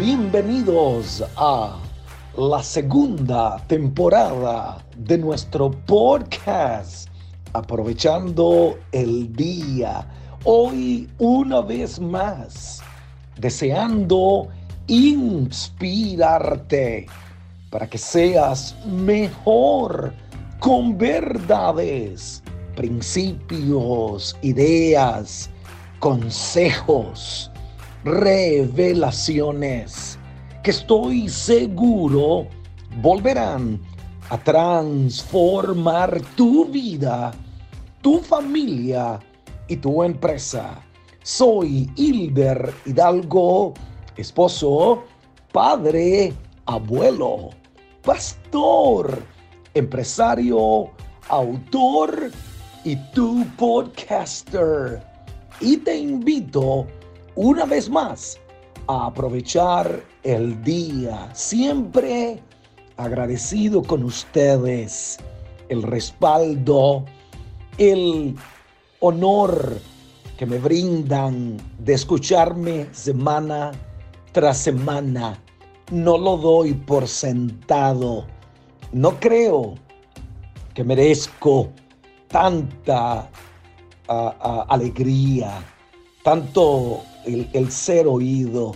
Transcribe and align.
Bienvenidos 0.00 1.22
a 1.36 1.78
la 2.34 2.62
segunda 2.62 3.58
temporada 3.66 4.82
de 4.96 5.18
nuestro 5.18 5.70
podcast, 5.72 7.10
aprovechando 7.52 8.78
el 8.92 9.30
día. 9.36 10.06
Hoy 10.44 11.06
una 11.18 11.60
vez 11.60 12.00
más, 12.00 12.82
deseando 13.36 14.48
inspirarte 14.86 16.24
para 17.68 17.86
que 17.86 17.98
seas 17.98 18.74
mejor 18.86 20.14
con 20.60 20.96
verdades, 20.96 22.42
principios, 22.74 24.34
ideas, 24.40 25.50
consejos, 25.98 27.49
revelaciones 28.04 30.18
que 30.62 30.70
estoy 30.70 31.28
seguro 31.28 32.46
volverán 33.02 33.80
a 34.30 34.38
transformar 34.38 36.22
tu 36.36 36.64
vida, 36.66 37.32
tu 38.00 38.20
familia 38.20 39.18
y 39.68 39.76
tu 39.76 40.02
empresa. 40.02 40.80
Soy 41.22 41.90
Hilder 41.96 42.72
Hidalgo, 42.86 43.74
esposo, 44.16 45.04
padre, 45.52 46.32
abuelo, 46.66 47.50
pastor, 48.02 49.22
empresario, 49.74 50.90
autor 51.28 52.30
y 52.84 52.96
tu 53.12 53.44
podcaster. 53.56 55.02
Y 55.60 55.76
te 55.78 55.98
invito 55.98 56.86
una 57.42 57.64
vez 57.64 57.88
más 57.88 58.38
a 58.86 59.06
aprovechar 59.06 60.04
el 60.24 60.62
día, 60.62 61.30
siempre 61.32 62.38
agradecido 62.98 63.82
con 63.82 64.04
ustedes, 64.04 65.16
el 65.70 65.82
respaldo, 65.82 67.06
el 67.78 68.36
honor 69.00 69.78
que 70.36 70.44
me 70.44 70.58
brindan 70.58 71.56
de 71.78 71.94
escucharme 71.94 72.88
semana 72.92 73.72
tras 74.32 74.58
semana. 74.58 75.42
No 75.90 76.18
lo 76.18 76.36
doy 76.36 76.74
por 76.74 77.08
sentado. 77.08 78.26
No 78.92 79.18
creo 79.18 79.76
que 80.74 80.84
merezco 80.84 81.70
tanta 82.28 83.30
ah, 84.08 84.36
ah, 84.40 84.66
alegría, 84.68 85.64
tanto 86.22 87.02
el, 87.24 87.70
ser 87.70 88.06
oído. 88.06 88.72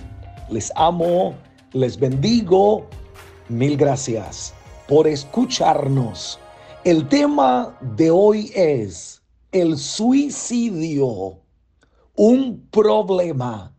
Les 0.51 0.73
amo, 0.77 1.35
les 1.73 1.99
bendigo. 1.99 2.87
Mil 3.49 3.77
gracias 3.77 4.55
por 4.89 5.07
escucharnos. 5.07 6.39
El 6.85 7.09
tema 7.09 7.77
de 7.97 8.11
hoy 8.11 8.51
es 8.55 9.23
el 9.53 9.79
suicidio, 9.79 11.39
un 12.17 12.67
problema 12.71 13.75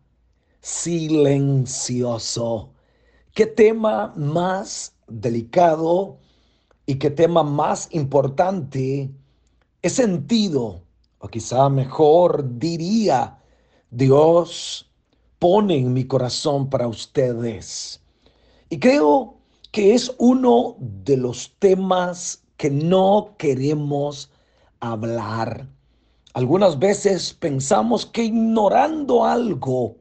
silencioso. 0.60 1.92
¿Qué 3.34 3.46
tema 3.46 4.12
más 4.16 4.94
delicado 5.06 6.18
y 6.86 6.96
qué 6.96 7.10
tema 7.10 7.42
más 7.42 7.88
importante 7.92 9.10
es 9.82 9.92
sentido, 9.92 10.82
o 11.18 11.28
quizá 11.28 11.68
mejor 11.68 12.58
diría, 12.58 13.35
Dios 13.90 14.90
pone 15.38 15.76
en 15.78 15.92
mi 15.92 16.04
corazón 16.04 16.68
para 16.68 16.88
ustedes. 16.88 18.02
Y 18.68 18.80
creo 18.80 19.36
que 19.70 19.94
es 19.94 20.12
uno 20.18 20.76
de 20.80 21.16
los 21.16 21.54
temas 21.60 22.42
que 22.56 22.68
no 22.68 23.34
queremos 23.38 24.30
hablar. 24.80 25.68
Algunas 26.34 26.78
veces 26.78 27.32
pensamos 27.32 28.06
que 28.06 28.24
ignorando 28.24 29.24
algo 29.24 29.96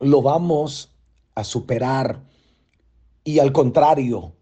lo 0.00 0.20
vamos 0.20 0.92
a 1.34 1.44
superar. 1.44 2.20
Y 3.24 3.38
al 3.38 3.52
contrario, 3.52 4.34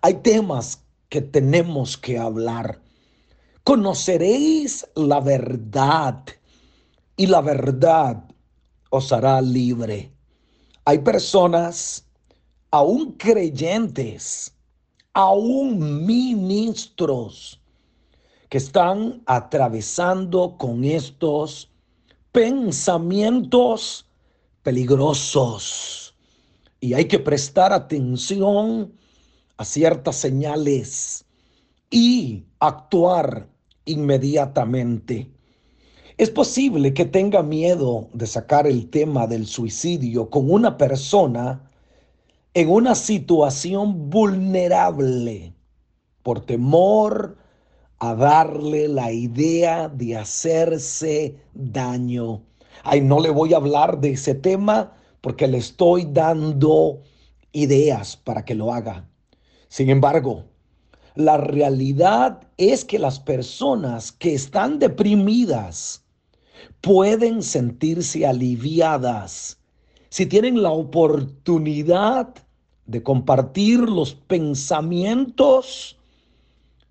hay 0.00 0.14
temas 0.14 0.82
que 1.10 1.20
tenemos 1.20 1.98
que 1.98 2.16
hablar. 2.16 2.80
Conoceréis 3.64 4.86
la 4.94 5.20
verdad 5.20 6.24
y 7.16 7.26
la 7.26 7.42
verdad 7.42 8.29
os 8.90 9.12
hará 9.12 9.40
libre. 9.40 10.12
Hay 10.84 10.98
personas, 10.98 12.06
aún 12.70 13.12
creyentes, 13.12 14.54
aún 15.14 16.04
ministros, 16.06 17.60
que 18.48 18.58
están 18.58 19.22
atravesando 19.26 20.56
con 20.58 20.84
estos 20.84 21.70
pensamientos 22.32 24.06
peligrosos. 24.62 26.14
Y 26.80 26.94
hay 26.94 27.06
que 27.06 27.18
prestar 27.18 27.72
atención 27.72 28.92
a 29.56 29.64
ciertas 29.64 30.16
señales 30.16 31.24
y 31.90 32.44
actuar 32.58 33.48
inmediatamente. 33.84 35.30
Es 36.20 36.28
posible 36.28 36.92
que 36.92 37.06
tenga 37.06 37.42
miedo 37.42 38.10
de 38.12 38.26
sacar 38.26 38.66
el 38.66 38.90
tema 38.90 39.26
del 39.26 39.46
suicidio 39.46 40.28
con 40.28 40.50
una 40.50 40.76
persona 40.76 41.70
en 42.52 42.68
una 42.68 42.94
situación 42.94 44.10
vulnerable 44.10 45.54
por 46.22 46.44
temor 46.44 47.38
a 48.00 48.14
darle 48.14 48.86
la 48.88 49.10
idea 49.10 49.88
de 49.88 50.18
hacerse 50.18 51.36
daño. 51.54 52.42
Ay, 52.84 53.00
no 53.00 53.18
le 53.18 53.30
voy 53.30 53.54
a 53.54 53.56
hablar 53.56 53.98
de 53.98 54.10
ese 54.10 54.34
tema 54.34 54.92
porque 55.22 55.48
le 55.48 55.56
estoy 55.56 56.04
dando 56.04 57.00
ideas 57.52 58.18
para 58.18 58.44
que 58.44 58.54
lo 58.54 58.74
haga. 58.74 59.08
Sin 59.68 59.88
embargo, 59.88 60.44
la 61.14 61.38
realidad 61.38 62.46
es 62.58 62.84
que 62.84 62.98
las 62.98 63.18
personas 63.18 64.12
que 64.12 64.34
están 64.34 64.78
deprimidas, 64.78 65.99
pueden 66.80 67.42
sentirse 67.42 68.26
aliviadas 68.26 69.58
si 70.08 70.26
tienen 70.26 70.62
la 70.62 70.70
oportunidad 70.70 72.34
de 72.86 73.02
compartir 73.02 73.80
los 73.80 74.14
pensamientos 74.14 75.96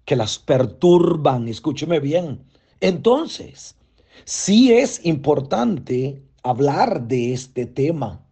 que 0.05 0.15
las 0.15 0.39
perturban. 0.39 1.47
Escúcheme 1.47 1.99
bien. 1.99 2.39
Entonces, 2.79 3.75
sí 4.23 4.71
es 4.71 5.05
importante 5.05 6.23
hablar 6.43 7.07
de 7.07 7.33
este 7.33 7.65
tema, 7.65 8.25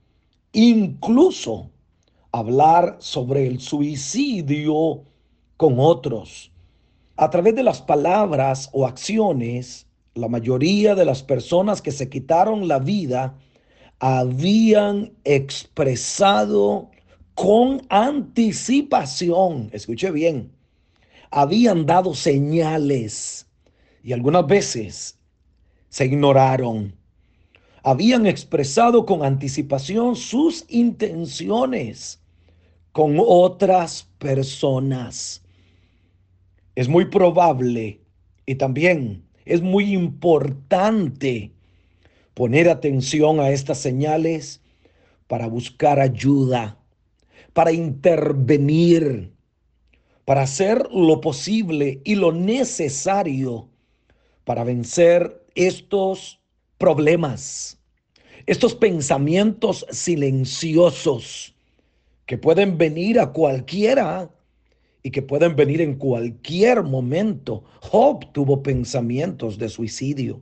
incluso 0.53 1.69
hablar 2.31 2.95
sobre 2.99 3.47
el 3.47 3.59
suicidio 3.59 5.03
con 5.57 5.75
otros. 5.79 6.51
A 7.17 7.29
través 7.29 7.55
de 7.55 7.63
las 7.63 7.81
palabras 7.81 8.69
o 8.71 8.87
acciones 8.87 9.86
la 10.17 10.27
mayoría 10.27 10.95
de 10.95 11.05
las 11.05 11.23
personas 11.23 11.81
que 11.81 11.91
se 11.91 12.09
quitaron 12.09 12.67
la 12.67 12.79
vida 12.79 13.37
habían 13.99 15.13
expresado 15.23 16.91
con 17.33 17.81
anticipación, 17.89 19.69
escuche 19.71 20.11
bien, 20.11 20.51
habían 21.31 21.85
dado 21.85 22.13
señales 22.13 23.47
y 24.03 24.13
algunas 24.13 24.47
veces 24.47 25.19
se 25.89 26.05
ignoraron. 26.05 26.95
Habían 27.83 28.25
expresado 28.25 29.05
con 29.05 29.23
anticipación 29.23 30.15
sus 30.15 30.65
intenciones 30.67 32.21
con 32.91 33.17
otras 33.19 34.09
personas. 34.17 35.43
Es 36.75 36.89
muy 36.89 37.05
probable 37.05 38.01
y 38.45 38.55
también 38.55 39.26
es 39.47 39.61
muy 39.61 39.93
importante 39.93 41.51
poner 42.33 42.69
atención 42.69 43.39
a 43.39 43.49
estas 43.49 43.79
señales 43.79 44.61
para 45.27 45.47
buscar 45.47 45.99
ayuda, 45.99 46.77
para 47.53 47.71
intervenir, 47.71 49.31
para 50.25 50.41
hacer 50.43 50.87
lo 50.91 51.21
posible 51.21 52.01
y 52.03 52.15
lo 52.15 52.31
necesario 52.31 53.69
para 54.43 54.63
vencer 54.63 55.45
estos 55.55 56.39
problemas, 56.77 57.77
estos 58.45 58.75
pensamientos 58.75 59.85
silenciosos 59.89 61.55
que 62.25 62.37
pueden 62.37 62.77
venir 62.77 63.19
a 63.19 63.31
cualquiera 63.31 64.29
y 65.07 65.09
que 65.09 65.21
pueden 65.21 65.55
venir 65.55 65.79
en 65.79 65.95
cualquier 65.95 66.83
momento. 66.83 67.63
Job 67.79 68.29
tuvo 68.33 68.61
pensamientos 68.61 69.57
de 69.57 69.69
suicidio. 69.69 70.41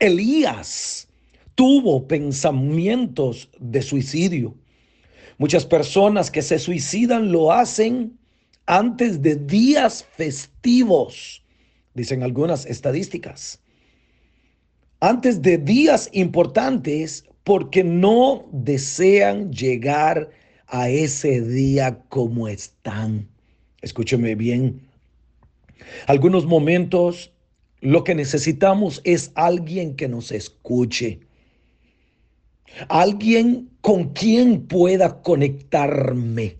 Elías 0.00 1.06
tuvo 1.54 2.08
pensamientos 2.08 3.48
de 3.60 3.80
suicidio. 3.80 4.56
Muchas 5.38 5.64
personas 5.64 6.28
que 6.28 6.42
se 6.42 6.58
suicidan 6.58 7.30
lo 7.30 7.52
hacen 7.52 8.18
antes 8.66 9.22
de 9.22 9.36
días 9.36 10.04
festivos, 10.16 11.44
dicen 11.94 12.24
algunas 12.24 12.66
estadísticas. 12.66 13.62
Antes 14.98 15.40
de 15.40 15.56
días 15.56 16.10
importantes 16.10 17.24
porque 17.44 17.84
no 17.84 18.44
desean 18.50 19.52
llegar 19.52 20.30
a 20.66 20.88
ese 20.88 21.40
día 21.42 22.02
como 22.08 22.48
están. 22.48 23.31
Escúcheme 23.82 24.36
bien. 24.36 24.88
Algunos 26.06 26.46
momentos 26.46 27.32
lo 27.80 28.04
que 28.04 28.14
necesitamos 28.14 29.00
es 29.02 29.32
alguien 29.34 29.96
que 29.96 30.06
nos 30.08 30.30
escuche. 30.30 31.20
Alguien 32.88 33.70
con 33.80 34.10
quien 34.10 34.68
pueda 34.68 35.20
conectarme. 35.20 36.58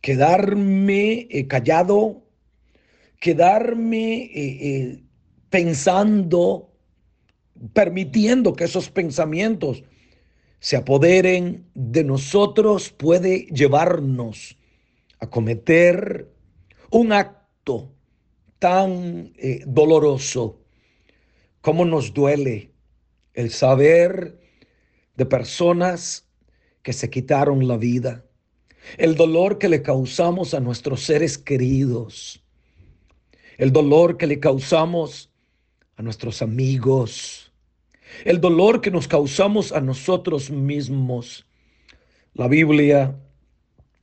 Quedarme 0.00 1.28
eh, 1.30 1.46
callado, 1.46 2.24
quedarme 3.20 4.24
eh, 4.24 4.30
eh, 4.34 5.02
pensando, 5.50 6.72
permitiendo 7.72 8.54
que 8.54 8.64
esos 8.64 8.90
pensamientos 8.90 9.84
se 10.58 10.76
apoderen 10.76 11.64
de 11.74 12.02
nosotros 12.02 12.90
puede 12.90 13.46
llevarnos 13.46 14.57
a 15.20 15.28
cometer 15.28 16.28
un 16.90 17.12
acto 17.12 17.92
tan 18.58 19.32
eh, 19.36 19.62
doloroso 19.66 20.60
como 21.60 21.84
nos 21.84 22.14
duele 22.14 22.72
el 23.34 23.50
saber 23.50 24.38
de 25.16 25.26
personas 25.26 26.26
que 26.82 26.92
se 26.92 27.10
quitaron 27.10 27.68
la 27.68 27.76
vida, 27.76 28.24
el 28.96 29.16
dolor 29.16 29.58
que 29.58 29.68
le 29.68 29.82
causamos 29.82 30.54
a 30.54 30.60
nuestros 30.60 31.02
seres 31.02 31.36
queridos, 31.36 32.42
el 33.58 33.72
dolor 33.72 34.16
que 34.16 34.26
le 34.26 34.40
causamos 34.40 35.30
a 35.96 36.02
nuestros 36.02 36.40
amigos, 36.42 37.52
el 38.24 38.40
dolor 38.40 38.80
que 38.80 38.90
nos 38.90 39.08
causamos 39.08 39.72
a 39.72 39.80
nosotros 39.80 40.50
mismos. 40.50 41.46
La 42.34 42.48
Biblia 42.48 43.18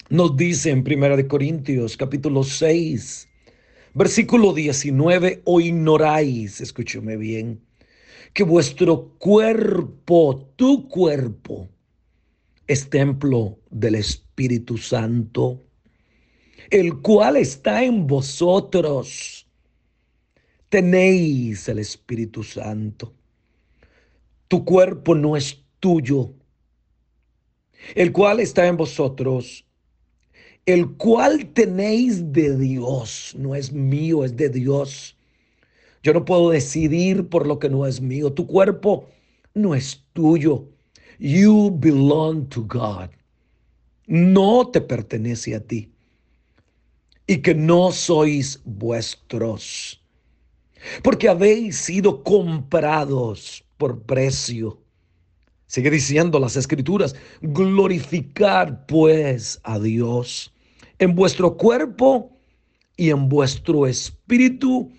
nos 0.10 0.38
dice 0.38 0.70
en 0.70 0.84
Primera 0.84 1.16
de 1.16 1.28
Corintios 1.28 1.98
capítulo 1.98 2.44
6, 2.44 3.28
versículo 3.94 4.54
19, 4.54 5.42
o 5.46 5.60
ignoráis, 5.60 6.62
escúcheme 6.62 7.18
bien, 7.18 7.62
que 8.34 8.44
vuestro 8.44 9.10
cuerpo, 9.18 10.52
tu 10.56 10.88
cuerpo, 10.88 11.70
es 12.68 12.90
templo 12.90 13.60
del 13.72 13.96
Espíritu 13.96 14.78
Santo, 14.78 15.64
el 16.70 17.02
cual 17.02 17.38
está 17.38 17.84
en 17.84 18.06
vosotros. 18.06 19.48
Tenéis 20.70 21.70
el 21.70 21.80
Espíritu 21.80 22.44
Santo. 22.44 23.14
Tu 24.48 24.66
cuerpo 24.66 25.16
no 25.16 25.38
es 25.38 25.64
tuyo, 25.80 26.34
el 27.96 28.12
cual 28.12 28.40
está 28.40 28.66
en 28.68 28.78
vosotros 28.78 29.66
el 30.66 30.96
cual 30.96 31.46
tenéis 31.54 32.32
de 32.34 32.58
Dios, 32.58 33.36
no 33.38 33.54
es 33.54 33.72
mío, 33.72 34.26
es 34.26 34.36
de 34.36 34.50
Dios. 34.50 35.16
Yo 36.02 36.14
no 36.14 36.26
puedo 36.26 36.50
decidir 36.50 37.30
por 37.30 37.48
lo 37.48 37.60
que 37.60 37.70
no 37.70 37.86
es 37.86 38.02
mío. 38.02 38.34
Tu 38.34 38.48
cuerpo 38.48 39.10
no 39.54 39.76
es 39.76 40.04
tuyo. 40.14 40.68
You 41.20 41.72
belong 41.80 42.48
to 42.50 42.64
God. 42.64 43.10
No 44.08 44.68
te 44.68 44.82
pertenece 44.82 45.56
a 45.56 45.60
ti. 45.60 45.92
Y 47.28 47.38
que 47.38 47.56
no 47.56 47.92
sois 47.92 48.62
vuestros. 48.66 50.02
Porque 51.04 51.28
habéis 51.28 51.78
sido 51.78 52.24
comprados 52.24 53.64
por 53.78 54.02
precio. 54.04 54.80
Sigue 55.66 55.90
diciendo 55.90 56.40
las 56.40 56.56
escrituras, 56.56 57.16
glorificar 57.42 58.86
pues 58.86 59.60
a 59.64 59.80
Dios 59.80 60.55
en 61.00 61.16
vuestro 61.16 61.58
cuerpo 61.58 62.38
y 62.98 63.10
en 63.10 63.30
vuestro 63.30 63.88
espíritu, 63.88 64.92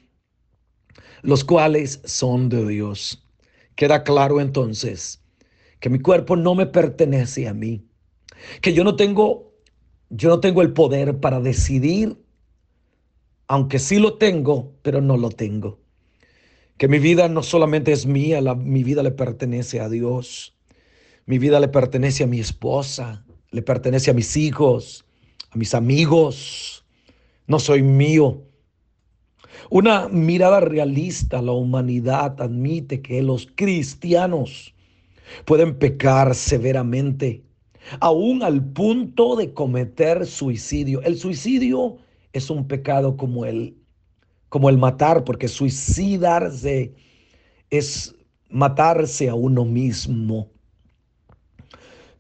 los 1.23 1.45
cuales 1.45 2.01
son 2.05 2.49
de 2.49 2.67
Dios. 2.67 3.27
Queda 3.75 4.05
claro 4.05 4.41
entonces 4.41 5.23
que 5.81 5.91
mi 5.91 5.99
cuerpo 5.99 6.37
no 6.37 6.55
me 6.55 6.67
pertenece 6.67 7.49
a 7.49 7.55
mí, 7.55 7.87
que 8.61 8.73
yo 8.73 8.85
no 8.85 8.97
tengo 8.97 9.47
yo 10.09 10.29
no 10.29 10.39
tengo 10.39 10.63
el 10.63 10.73
poder 10.73 11.19
para 11.19 11.41
decidir 11.41 12.17
aunque 13.49 13.79
sí 13.79 13.99
lo 13.99 14.19
tengo, 14.19 14.75
pero 14.83 15.01
no 15.01 15.17
lo 15.17 15.31
tengo. 15.31 15.81
Que 16.79 16.89
mi 16.89 16.99
vida 16.99 17.29
no 17.29 17.43
solamente 17.43 17.93
es 17.93 18.07
mía, 18.07 18.41
mi 18.55 18.85
vida 18.85 19.03
le 19.03 19.13
pertenece 19.13 19.81
a 19.81 19.89
Dios. 19.89 20.57
Mi 21.27 21.39
vida 21.39 21.61
le 21.61 21.69
pertenece 21.69 22.25
a 22.25 22.27
mi 22.27 22.41
esposa, 22.41 23.25
le 23.51 23.63
pertenece 23.63 24.11
a 24.11 24.15
mis 24.15 24.37
hijos, 24.37 25.06
mis 25.57 25.75
amigos, 25.75 26.85
no 27.47 27.59
soy 27.59 27.83
mío. 27.83 28.43
Una 29.71 30.09
mirada 30.09 30.61
realista 30.61 31.43
la 31.43 31.53
humanidad 31.53 32.41
admite 32.41 33.03
que 33.03 33.23
los 33.23 33.49
cristianos 33.55 34.75
pueden 35.45 35.79
pecar 35.79 36.35
severamente, 36.35 37.43
aún 38.01 38.43
al 38.43 38.65
punto 38.65 39.35
de 39.37 39.53
cometer 39.53 40.27
suicidio. 40.27 41.03
El 41.03 41.17
suicidio 41.19 41.99
es 42.33 42.51
un 42.51 42.69
pecado 42.69 43.17
como 43.17 43.45
el, 43.45 43.77
como 44.49 44.69
el 44.69 44.79
matar, 44.79 45.25
porque 45.25 45.49
suicidarse 45.49 46.95
es 47.71 48.15
matarse 48.51 49.29
a 49.29 49.35
uno 49.35 49.65
mismo. 49.65 50.51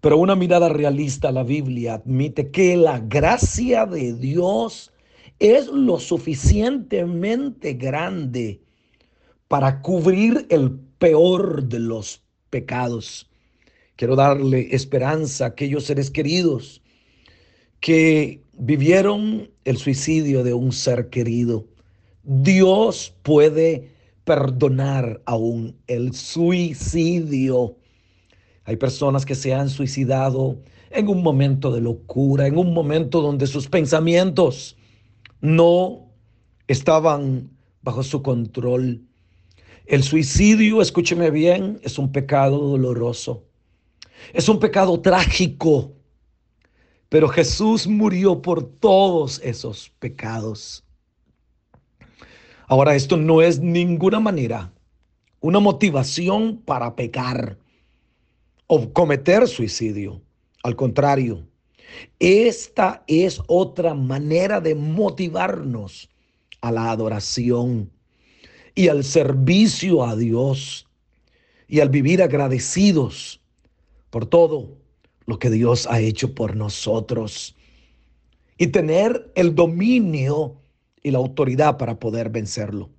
Pero 0.00 0.18
una 0.18 0.36
mirada 0.36 0.68
realista 0.68 1.28
a 1.28 1.32
la 1.32 1.42
Biblia 1.42 1.94
admite 1.94 2.50
que 2.50 2.76
la 2.76 2.98
gracia 3.00 3.86
de 3.86 4.12
Dios 4.14 4.92
es 5.38 5.68
lo 5.68 5.98
suficientemente 5.98 7.74
grande 7.74 8.60
para 9.48 9.80
cubrir 9.80 10.46
el 10.50 10.72
peor 10.98 11.64
de 11.64 11.80
los 11.80 12.22
pecados. 12.50 13.28
Quiero 13.96 14.16
darle 14.16 14.68
esperanza 14.72 15.44
a 15.44 15.48
aquellos 15.48 15.84
seres 15.84 16.10
queridos 16.10 16.82
que 17.80 18.42
vivieron 18.52 19.50
el 19.64 19.76
suicidio 19.76 20.42
de 20.42 20.54
un 20.54 20.72
ser 20.72 21.08
querido. 21.08 21.66
Dios 22.22 23.14
puede 23.22 23.90
perdonar 24.24 25.22
aún 25.24 25.76
el 25.86 26.12
suicidio. 26.14 27.76
Hay 28.66 28.76
personas 28.76 29.24
que 29.24 29.36
se 29.36 29.54
han 29.54 29.70
suicidado 29.70 30.58
en 30.90 31.08
un 31.08 31.22
momento 31.22 31.72
de 31.72 31.80
locura, 31.80 32.48
en 32.48 32.58
un 32.58 32.74
momento 32.74 33.22
donde 33.22 33.46
sus 33.46 33.68
pensamientos 33.68 34.76
no 35.40 36.10
estaban 36.66 37.48
bajo 37.82 38.02
su 38.02 38.22
control. 38.22 39.02
El 39.86 40.02
suicidio, 40.02 40.82
escúcheme 40.82 41.30
bien, 41.30 41.78
es 41.84 41.96
un 41.96 42.10
pecado 42.10 42.58
doloroso. 42.58 43.44
Es 44.32 44.48
un 44.48 44.58
pecado 44.58 45.00
trágico. 45.00 45.92
Pero 47.08 47.28
Jesús 47.28 47.86
murió 47.86 48.42
por 48.42 48.64
todos 48.64 49.40
esos 49.44 49.92
pecados. 50.00 50.82
Ahora, 52.66 52.96
esto 52.96 53.16
no 53.16 53.42
es 53.42 53.60
ninguna 53.60 54.18
manera 54.18 54.72
una 55.38 55.60
motivación 55.60 56.60
para 56.64 56.96
pecar 56.96 57.58
o 58.66 58.92
cometer 58.92 59.46
suicidio. 59.48 60.20
Al 60.62 60.76
contrario, 60.76 61.46
esta 62.18 63.04
es 63.06 63.40
otra 63.46 63.94
manera 63.94 64.60
de 64.60 64.74
motivarnos 64.74 66.08
a 66.60 66.72
la 66.72 66.90
adoración 66.90 67.90
y 68.74 68.88
al 68.88 69.04
servicio 69.04 70.04
a 70.04 70.16
Dios 70.16 70.86
y 71.68 71.80
al 71.80 71.88
vivir 71.88 72.22
agradecidos 72.22 73.40
por 74.10 74.26
todo 74.26 74.76
lo 75.26 75.38
que 75.38 75.50
Dios 75.50 75.86
ha 75.88 76.00
hecho 76.00 76.34
por 76.34 76.56
nosotros 76.56 77.56
y 78.58 78.68
tener 78.68 79.30
el 79.34 79.54
dominio 79.54 80.56
y 81.02 81.10
la 81.10 81.18
autoridad 81.18 81.76
para 81.76 81.98
poder 81.98 82.30
vencerlo. 82.30 82.90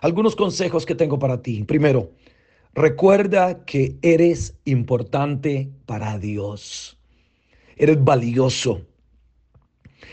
Algunos 0.00 0.34
consejos 0.34 0.84
que 0.86 0.94
tengo 0.94 1.18
para 1.18 1.42
ti. 1.42 1.62
Primero, 1.64 2.10
Recuerda 2.74 3.66
que 3.66 3.98
eres 4.00 4.54
importante 4.64 5.70
para 5.84 6.18
Dios. 6.18 6.98
Eres 7.76 8.02
valioso. 8.02 8.80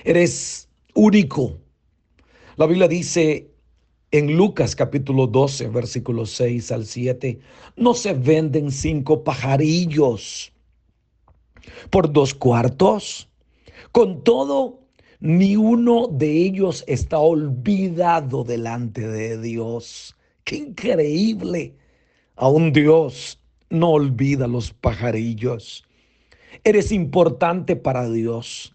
Eres 0.04 0.68
único. 0.94 1.58
La 2.58 2.66
Biblia 2.66 2.90
dice 2.90 3.50
en 4.12 4.36
Lucas 4.36 4.76
capítulo 4.76 5.28
12, 5.28 5.70
versículo 5.70 6.26
6 6.26 6.72
al 6.74 6.86
7, 6.86 7.40
no 7.78 7.94
se 7.94 8.14
venden 8.14 8.72
cinco 8.72 9.24
pajarillos 9.24 10.52
por 11.90 12.12
dos 12.12 12.34
cuartos. 12.34 13.30
Con 13.94 14.22
todo, 14.26 14.82
ni 15.22 15.56
uno 15.56 16.08
de 16.08 16.30
ellos 16.30 16.84
está 16.88 17.20
olvidado 17.20 18.44
delante 18.44 19.08
de 19.08 19.40
Dios. 19.40 20.18
¡Qué 20.44 20.58
increíble! 20.58 21.79
Aún 22.42 22.72
Dios 22.72 23.38
no 23.70 23.90
olvida 23.90 24.48
los 24.48 24.72
pajarillos. 24.72 25.84
Eres 26.64 26.94
importante 26.94 27.76
para 27.76 28.10
Dios, 28.10 28.74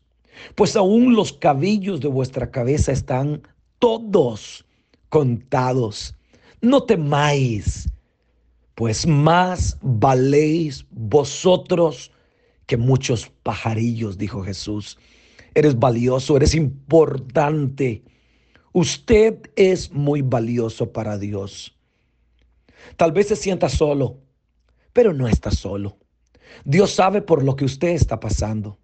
pues 0.54 0.76
aún 0.76 1.14
los 1.14 1.32
cabellos 1.32 2.00
de 2.00 2.08
vuestra 2.08 2.50
cabeza 2.50 2.92
están 2.92 3.40
todos 3.78 4.66
contados. 5.08 6.14
No 6.60 6.82
temáis, 6.82 7.88
pues 8.74 9.06
más 9.06 9.78
valéis 9.80 10.84
vosotros 10.90 12.12
que 12.66 12.76
muchos 12.76 13.32
pajarillos, 13.42 14.18
dijo 14.18 14.42
Jesús. 14.42 14.98
Eres 15.54 15.78
valioso, 15.78 16.36
eres 16.36 16.54
importante. 16.54 18.02
Usted 18.74 19.38
es 19.56 19.90
muy 19.90 20.20
valioso 20.20 20.92
para 20.92 21.16
Dios. 21.16 21.73
Tal 22.96 23.12
vez 23.12 23.28
se 23.28 23.36
sienta 23.36 23.68
solo, 23.68 24.20
pero 24.92 25.12
no 25.12 25.28
está 25.28 25.50
solo. 25.50 25.98
Dios 26.64 26.92
sabe 26.92 27.22
por 27.22 27.42
lo 27.42 27.56
que 27.56 27.64
usted 27.64 27.88
está 27.88 28.20
pasando. 28.20 28.78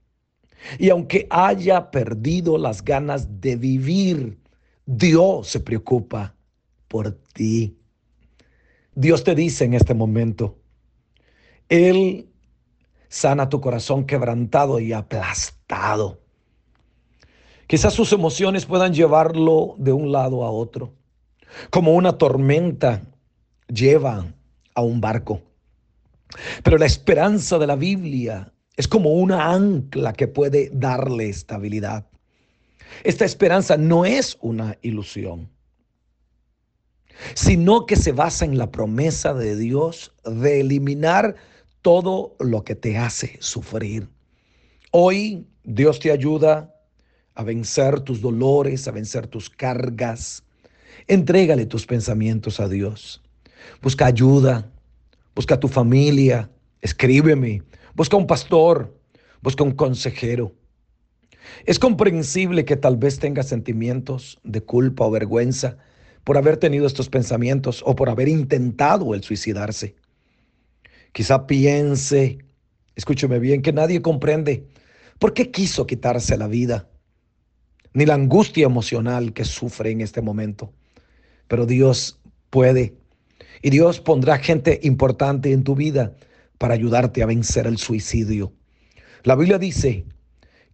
Y 0.78 0.90
aunque 0.90 1.26
haya 1.30 1.90
perdido 1.90 2.58
las 2.58 2.84
ganas 2.84 3.40
de 3.40 3.56
vivir, 3.56 4.40
Dios 4.84 5.48
se 5.48 5.60
preocupa 5.60 6.34
por 6.88 7.12
ti. 7.32 7.78
Dios 8.94 9.24
te 9.24 9.34
dice 9.34 9.64
en 9.64 9.74
este 9.74 9.94
momento, 9.94 10.58
Él 11.68 12.28
sana 13.08 13.48
tu 13.48 13.60
corazón 13.60 14.04
quebrantado 14.04 14.80
y 14.80 14.92
aplastado. 14.92 16.20
Quizás 17.66 17.94
sus 17.94 18.12
emociones 18.12 18.66
puedan 18.66 18.92
llevarlo 18.92 19.76
de 19.78 19.92
un 19.92 20.10
lado 20.10 20.44
a 20.44 20.50
otro, 20.50 20.94
como 21.70 21.94
una 21.94 22.18
tormenta 22.18 23.02
lleva 23.72 24.32
a 24.74 24.82
un 24.82 25.00
barco. 25.00 25.42
Pero 26.62 26.78
la 26.78 26.86
esperanza 26.86 27.58
de 27.58 27.66
la 27.66 27.76
Biblia 27.76 28.52
es 28.76 28.88
como 28.88 29.10
una 29.14 29.52
ancla 29.52 30.12
que 30.12 30.28
puede 30.28 30.70
darle 30.72 31.28
estabilidad. 31.28 32.06
Esta 33.04 33.24
esperanza 33.24 33.76
no 33.76 34.04
es 34.04 34.36
una 34.40 34.76
ilusión, 34.82 35.50
sino 37.34 37.86
que 37.86 37.96
se 37.96 38.12
basa 38.12 38.44
en 38.44 38.58
la 38.58 38.70
promesa 38.70 39.34
de 39.34 39.56
Dios 39.56 40.12
de 40.24 40.60
eliminar 40.60 41.36
todo 41.82 42.36
lo 42.40 42.64
que 42.64 42.74
te 42.74 42.98
hace 42.98 43.36
sufrir. 43.40 44.08
Hoy 44.92 45.46
Dios 45.64 46.00
te 46.00 46.10
ayuda 46.10 46.74
a 47.34 47.42
vencer 47.42 48.00
tus 48.00 48.20
dolores, 48.20 48.88
a 48.88 48.92
vencer 48.92 49.26
tus 49.26 49.48
cargas. 49.48 50.42
Entrégale 51.06 51.66
tus 51.66 51.86
pensamientos 51.86 52.60
a 52.60 52.68
Dios. 52.68 53.22
Busca 53.82 54.06
ayuda, 54.06 54.70
busca 55.34 55.58
tu 55.58 55.68
familia, 55.68 56.50
escríbeme, 56.80 57.62
busca 57.94 58.16
un 58.16 58.26
pastor, 58.26 58.96
busca 59.42 59.64
un 59.64 59.72
consejero. 59.72 60.54
Es 61.64 61.78
comprensible 61.78 62.64
que 62.64 62.76
tal 62.76 62.96
vez 62.96 63.18
tengas 63.18 63.48
sentimientos 63.48 64.38
de 64.44 64.60
culpa 64.60 65.04
o 65.06 65.10
vergüenza 65.10 65.78
por 66.24 66.36
haber 66.36 66.56
tenido 66.58 66.86
estos 66.86 67.08
pensamientos 67.08 67.82
o 67.84 67.96
por 67.96 68.08
haber 68.10 68.28
intentado 68.28 69.14
el 69.14 69.22
suicidarse. 69.22 69.96
Quizá 71.12 71.46
piense, 71.46 72.38
escúcheme 72.94 73.38
bien, 73.38 73.62
que 73.62 73.72
nadie 73.72 74.02
comprende 74.02 74.68
por 75.18 75.34
qué 75.34 75.50
quiso 75.50 75.86
quitarse 75.86 76.36
la 76.36 76.46
vida, 76.46 76.88
ni 77.92 78.06
la 78.06 78.14
angustia 78.14 78.66
emocional 78.66 79.32
que 79.32 79.44
sufre 79.44 79.90
en 79.90 80.02
este 80.02 80.20
momento. 80.20 80.72
Pero 81.48 81.66
Dios 81.66 82.20
puede 82.50 82.94
y 83.62 83.70
Dios 83.70 84.00
pondrá 84.00 84.38
gente 84.38 84.80
importante 84.82 85.52
en 85.52 85.64
tu 85.64 85.74
vida 85.74 86.14
para 86.58 86.74
ayudarte 86.74 87.22
a 87.22 87.26
vencer 87.26 87.66
el 87.66 87.78
suicidio. 87.78 88.52
La 89.22 89.36
Biblia 89.36 89.58
dice 89.58 90.04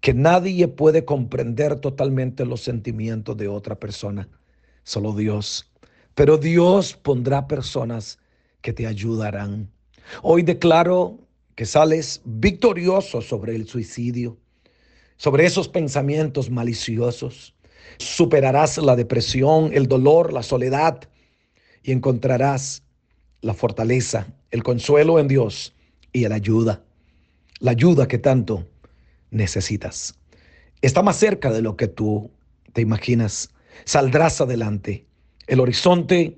que 0.00 0.14
nadie 0.14 0.68
puede 0.68 1.04
comprender 1.04 1.80
totalmente 1.80 2.44
los 2.44 2.62
sentimientos 2.62 3.36
de 3.36 3.48
otra 3.48 3.76
persona, 3.76 4.28
solo 4.84 5.12
Dios. 5.14 5.70
Pero 6.14 6.38
Dios 6.38 6.94
pondrá 6.94 7.46
personas 7.46 8.18
que 8.60 8.72
te 8.72 8.86
ayudarán. 8.86 9.70
Hoy 10.22 10.42
declaro 10.42 11.18
que 11.56 11.66
sales 11.66 12.20
victorioso 12.24 13.20
sobre 13.20 13.56
el 13.56 13.66
suicidio, 13.66 14.36
sobre 15.16 15.46
esos 15.46 15.68
pensamientos 15.68 16.50
maliciosos. 16.50 17.54
Superarás 17.98 18.78
la 18.78 18.94
depresión, 18.94 19.70
el 19.72 19.88
dolor, 19.88 20.32
la 20.32 20.42
soledad 20.42 21.08
y 21.86 21.92
encontrarás 21.92 22.82
la 23.42 23.54
fortaleza, 23.54 24.26
el 24.50 24.64
consuelo 24.64 25.20
en 25.20 25.28
Dios 25.28 25.72
y 26.12 26.26
la 26.26 26.34
ayuda, 26.34 26.82
la 27.60 27.70
ayuda 27.70 28.08
que 28.08 28.18
tanto 28.18 28.66
necesitas. 29.30 30.18
Está 30.82 31.02
más 31.02 31.16
cerca 31.16 31.52
de 31.52 31.62
lo 31.62 31.76
que 31.76 31.86
tú 31.86 32.32
te 32.72 32.82
imaginas. 32.82 33.50
Saldrás 33.84 34.40
adelante. 34.40 35.06
El 35.46 35.60
horizonte 35.60 36.36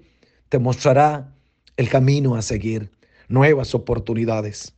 te 0.51 0.59
mostrará 0.59 1.35
el 1.79 1.89
camino 1.89 2.35
a 2.35 2.43
seguir, 2.43 2.91
nuevas 3.29 3.75
oportunidades. 3.75 4.75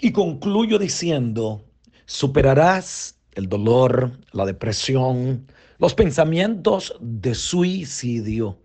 Y 0.00 0.12
concluyo 0.12 0.78
diciendo, 0.78 1.62
superarás 2.06 3.18
el 3.32 3.50
dolor, 3.50 4.18
la 4.32 4.46
depresión, 4.46 5.46
los 5.78 5.92
pensamientos 5.92 6.96
de 7.00 7.34
suicidio 7.34 8.58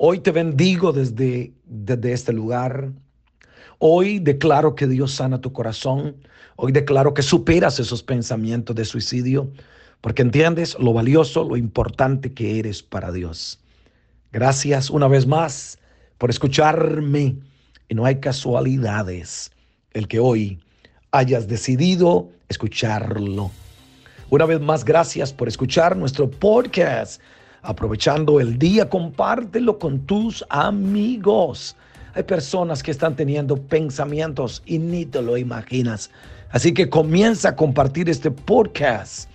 Hoy 0.00 0.20
te 0.20 0.30
bendigo 0.30 0.92
desde, 0.92 1.52
desde 1.64 2.12
este 2.12 2.32
lugar. 2.32 2.92
Hoy 3.80 4.20
declaro 4.20 4.76
que 4.76 4.86
Dios 4.86 5.12
sana 5.14 5.40
tu 5.40 5.52
corazón. 5.52 6.14
Hoy 6.54 6.70
declaro 6.70 7.14
que 7.14 7.22
superas 7.22 7.80
esos 7.80 8.04
pensamientos 8.04 8.76
de 8.76 8.84
suicidio, 8.84 9.50
porque 10.00 10.22
entiendes 10.22 10.78
lo 10.78 10.92
valioso, 10.92 11.42
lo 11.42 11.56
importante 11.56 12.32
que 12.32 12.60
eres 12.60 12.80
para 12.80 13.10
Dios. 13.10 13.58
Gracias 14.30 14.88
una 14.88 15.08
vez 15.08 15.26
más 15.26 15.80
por 16.16 16.30
escucharme. 16.30 17.36
Y 17.88 17.94
no 17.96 18.04
hay 18.04 18.20
casualidades 18.20 19.50
el 19.94 20.06
que 20.06 20.20
hoy 20.20 20.60
hayas 21.10 21.48
decidido 21.48 22.30
escucharlo. 22.48 23.50
Una 24.30 24.44
vez 24.44 24.60
más, 24.60 24.84
gracias 24.84 25.32
por 25.32 25.48
escuchar 25.48 25.96
nuestro 25.96 26.30
podcast 26.30 27.20
aprovechando 27.68 28.40
el 28.40 28.58
día, 28.58 28.88
compártelo 28.88 29.78
con 29.78 30.00
tus 30.06 30.42
amigos. 30.48 31.76
Hay 32.14 32.22
personas 32.22 32.82
que 32.82 32.90
están 32.90 33.14
teniendo 33.14 33.58
pensamientos 33.58 34.62
y 34.64 34.78
ni 34.78 35.04
te 35.04 35.20
lo 35.20 35.36
imaginas. 35.36 36.10
Así 36.50 36.72
que 36.72 36.88
comienza 36.88 37.50
a 37.50 37.56
compartir 37.56 38.08
este 38.08 38.30
podcast 38.30 39.28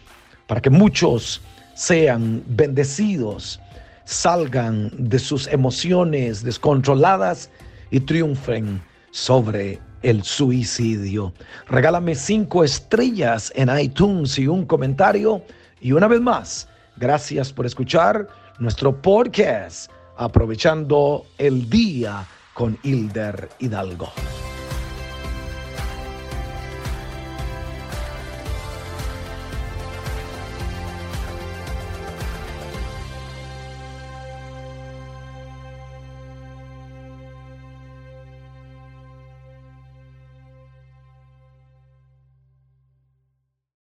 para 0.47 0.59
que 0.59 0.71
muchos 0.71 1.41
sean 1.75 2.43
bendecidos, 2.47 3.59
salgan 4.05 4.89
de 4.97 5.19
sus 5.19 5.45
emociones 5.45 6.43
descontroladas 6.43 7.51
y 7.91 7.99
triunfen 7.99 8.81
sobre 9.11 9.79
el 10.01 10.23
suicidio. 10.23 11.31
Regálame 11.67 12.15
cinco 12.15 12.63
estrellas 12.63 13.53
en 13.55 13.69
iTunes 13.77 14.39
y 14.39 14.47
un 14.47 14.65
comentario. 14.65 15.43
Y 15.81 15.91
una 15.91 16.07
vez 16.07 16.19
más, 16.19 16.67
Gracias 16.95 17.51
por 17.51 17.65
escuchar 17.65 18.27
nuestro 18.59 19.01
podcast, 19.01 19.91
aprovechando 20.17 21.25
el 21.37 21.69
día 21.69 22.25
con 22.53 22.77
Hilder 22.83 23.49
Hidalgo. 23.59 24.11